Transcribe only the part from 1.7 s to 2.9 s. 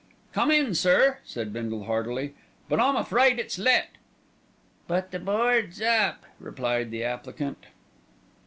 heartily; "but